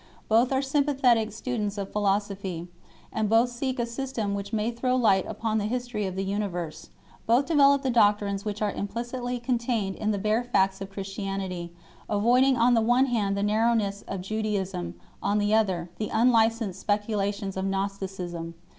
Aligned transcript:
Both 0.27 0.51
are 0.51 0.61
sympa 0.61 0.99
thetic 0.99 1.31
students 1.31 1.77
of 1.77 1.91
philosophy, 1.91 2.67
and 3.13 3.29
both 3.29 3.49
seek 3.51 3.77
a 3.77 3.85
system 3.85 4.33
which 4.33 4.51
may 4.51 4.71
throw 4.71 4.95
light 4.95 5.27
upon 5.27 5.59
the 5.59 5.67
history 5.67 6.07
of 6.07 6.15
the 6.15 6.23
universe. 6.23 6.89
Both 7.27 7.45
develope 7.45 7.83
the 7.83 7.91
doctrines 7.91 8.43
which 8.43 8.63
are 8.63 8.71
implicitly 8.71 9.39
contained 9.39 9.95
in 9.95 10.09
the 10.09 10.17
bare 10.17 10.43
facts 10.43 10.81
of 10.81 10.89
Christianity, 10.89 11.71
avoiding 12.09 12.57
on 12.57 12.73
the 12.73 12.81
one 12.81 13.05
hand 13.05 13.37
the 13.37 13.43
narrowness 13.43 14.01
of 14.07 14.21
Judaism, 14.23 14.95
on 15.21 15.37
the 15.37 15.53
other, 15.53 15.91
the 15.99 16.09
un 16.09 16.31
licensed 16.31 16.79
speculations 16.79 17.55
of 17.55 17.65
Gnosticism. 17.65 18.55